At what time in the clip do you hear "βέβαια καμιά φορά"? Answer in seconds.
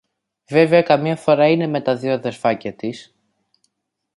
0.49-1.47